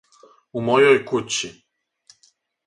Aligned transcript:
У 0.59 0.63
мојој 0.69 0.97
кући. 1.11 1.53